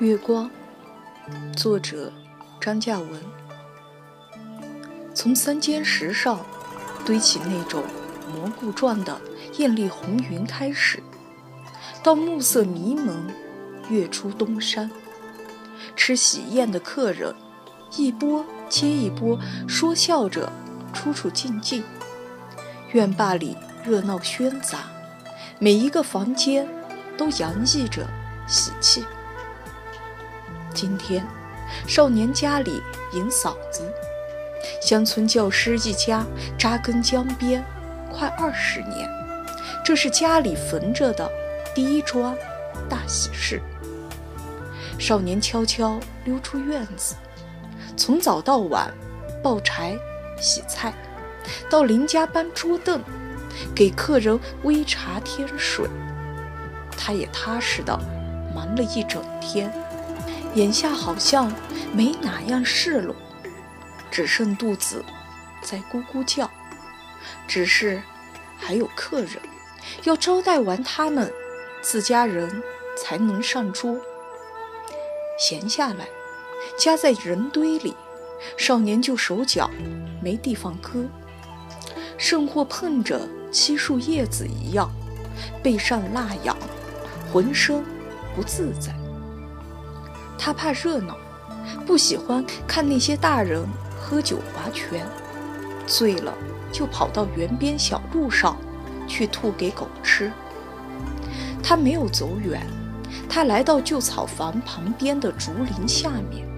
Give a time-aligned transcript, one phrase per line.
[0.00, 0.50] 月光，
[1.54, 2.10] 作者
[2.58, 3.20] 张嘉文。
[5.14, 6.40] 从三间石上
[7.04, 7.84] 堆起那种
[8.32, 9.20] 蘑菇状的
[9.58, 11.02] 艳丽红云开始，
[12.02, 13.26] 到暮色迷蒙，
[13.90, 14.90] 月出东山，
[15.94, 17.34] 吃喜宴的客人
[17.94, 20.50] 一波接一波说笑着
[20.94, 21.84] 出出进进，
[22.92, 23.54] 院坝里
[23.84, 24.78] 热闹喧杂，
[25.58, 26.66] 每一个房间
[27.18, 28.06] 都洋溢着
[28.48, 29.04] 喜气。
[30.80, 31.22] 今天，
[31.86, 33.82] 少年家里迎嫂子。
[34.80, 36.24] 乡村教师一家
[36.58, 37.62] 扎根江边
[38.10, 39.06] 快二十年，
[39.84, 41.30] 这是家里逢着的
[41.74, 42.34] 第一桩
[42.88, 43.60] 大喜事。
[44.98, 47.14] 少年悄悄溜出院子，
[47.94, 48.90] 从早到晚
[49.42, 49.94] 抱柴、
[50.40, 50.94] 洗菜，
[51.68, 53.02] 到邻家搬桌凳，
[53.74, 55.86] 给客人煨茶添水。
[56.96, 57.94] 他也踏实的
[58.54, 59.70] 忙了一整天。
[60.54, 61.52] 眼下好像
[61.92, 63.14] 没哪样事了，
[64.10, 65.04] 只剩肚子
[65.62, 66.50] 在咕咕叫。
[67.46, 68.02] 只是
[68.58, 69.36] 还有客人，
[70.04, 71.32] 要招待完他们，
[71.80, 72.62] 自家人
[72.96, 73.96] 才能上桌。
[75.38, 76.08] 闲下来，
[76.76, 77.94] 夹在人堆里，
[78.56, 79.70] 少年就手脚
[80.22, 81.04] 没地方搁，
[82.18, 83.20] 甚或碰着
[83.52, 84.90] 漆树叶子一样，
[85.62, 86.56] 背上辣痒，
[87.32, 87.84] 浑身
[88.34, 88.92] 不自在。
[90.42, 91.18] 他怕热闹，
[91.86, 93.62] 不喜欢看那些大人
[94.00, 95.06] 喝酒划拳，
[95.86, 96.32] 醉了
[96.72, 98.56] 就跑到园边小路上
[99.06, 100.32] 去吐给狗吃。
[101.62, 102.66] 他没有走远，
[103.28, 106.48] 他来到旧草房旁边的竹林下面，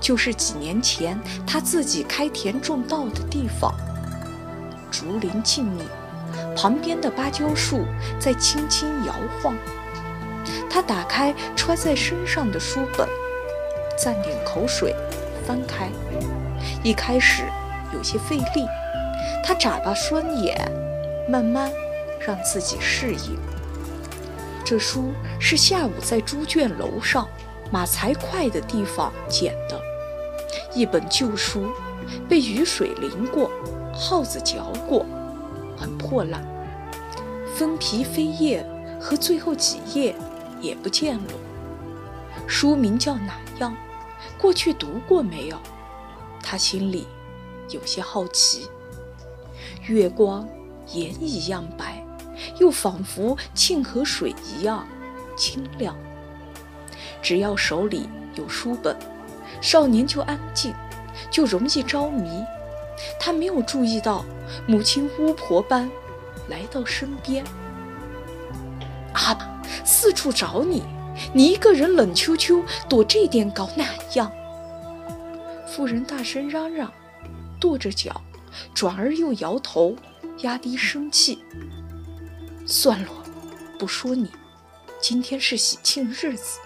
[0.00, 3.72] 就是几年前他自己开田种稻的地方。
[4.90, 7.84] 竹林静谧，旁边的芭蕉树
[8.18, 9.54] 在轻轻摇晃。
[10.72, 13.06] 他打开揣在身上的书本，
[13.98, 14.94] 蘸点口水，
[15.46, 15.90] 翻开。
[16.82, 17.42] 一开始
[17.92, 18.66] 有些费力，
[19.44, 20.56] 他眨巴双眼，
[21.28, 21.70] 慢慢
[22.18, 23.38] 让自己适应。
[24.64, 27.28] 这书是下午在猪圈楼上
[27.70, 29.78] 马财快的地方捡的，
[30.74, 31.66] 一本旧书，
[32.26, 33.50] 被雨水淋过，
[33.92, 35.04] 耗子嚼过，
[35.76, 36.42] 很破烂，
[37.54, 38.64] 封皮、扉页
[38.98, 40.14] 和最后几页。
[40.62, 41.34] 也不见了。
[42.46, 43.76] 书名叫哪样？
[44.38, 45.58] 过去读过没有？
[46.42, 47.06] 他心里
[47.68, 48.68] 有些好奇。
[49.86, 50.48] 月光
[50.92, 52.04] 盐一样白，
[52.58, 54.86] 又仿佛沁河水一样
[55.36, 55.96] 清亮。
[57.20, 58.96] 只要手里有书本，
[59.60, 60.74] 少年就安静，
[61.30, 62.44] 就容易着迷。
[63.18, 64.24] 他没有注意到
[64.66, 65.90] 母亲巫婆般
[66.48, 67.44] 来到身边。
[69.14, 69.51] 阿爸。
[69.84, 70.82] 四处找你，
[71.32, 74.30] 你一个人冷秋秋躲这点搞哪样？
[75.66, 76.92] 妇人大声嚷嚷，
[77.58, 78.20] 跺着脚，
[78.74, 79.96] 转而又摇头，
[80.38, 81.42] 压低声气。
[82.66, 83.08] 算了，
[83.78, 84.30] 不说你。
[85.00, 86.60] 今天是喜庆日子。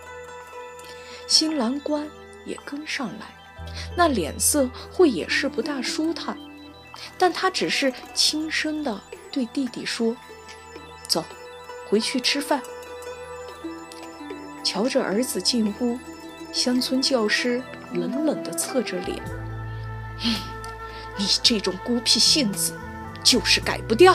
[1.26, 2.06] 新郎官
[2.44, 3.26] 也跟上来，
[3.96, 6.36] 那脸色会也是不大舒坦，
[7.16, 9.00] 但他只是轻声的
[9.32, 10.14] 对弟弟说
[11.08, 11.24] ：“走，
[11.88, 12.60] 回去吃饭。”
[14.66, 15.96] 瞧着儿子进屋，
[16.52, 17.62] 乡村教师
[17.92, 19.22] 冷冷地侧着脸
[21.16, 22.72] ：“你这种孤僻性子，
[23.22, 24.12] 就是改不掉。”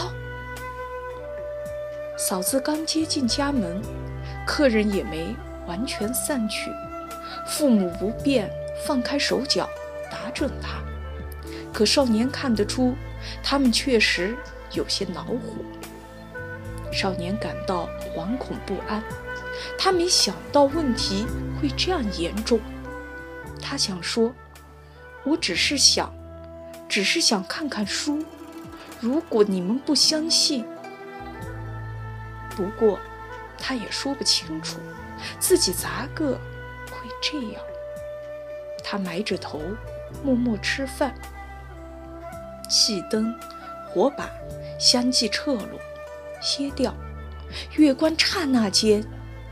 [2.19, 3.81] 嫂子刚接进家门，
[4.45, 5.33] 客人也没
[5.67, 6.69] 完全散去，
[7.47, 8.51] 父母不便
[8.85, 9.69] 放开手脚
[10.11, 10.81] 打准他，
[11.71, 12.93] 可少年看得出，
[13.41, 14.35] 他们确实
[14.73, 15.63] 有些恼火。
[16.91, 19.01] 少年感到惶恐不安。
[19.77, 21.25] 他没想到问题
[21.59, 22.59] 会这样严重，
[23.61, 24.33] 他想说
[25.23, 26.13] ：“我只是想，
[26.87, 28.23] 只是想看看书。
[28.99, 30.65] 如果你们不相信，
[32.55, 32.99] 不过，
[33.57, 34.77] 他也说不清楚
[35.39, 36.33] 自己咋个
[36.89, 37.61] 会这样。”
[38.83, 39.61] 他埋着头，
[40.23, 41.13] 默默吃饭。
[42.69, 43.33] 气灯、
[43.87, 44.29] 火把
[44.79, 45.79] 相继撤落，
[46.41, 46.93] 歇掉，
[47.75, 49.03] 月光刹那间。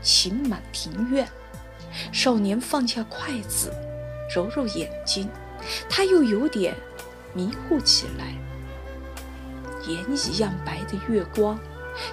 [0.02, 1.28] 晴满庭院，
[2.12, 3.72] 少年放下筷子，
[4.34, 5.28] 揉揉眼睛，
[5.88, 6.74] 他又有点
[7.34, 8.34] 迷糊起来。
[9.86, 11.58] 盐一样白的月光，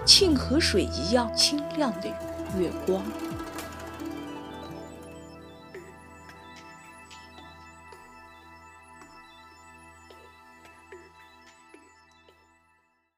[0.05, 2.07] 沁河水一样清亮的
[2.57, 3.03] 月光。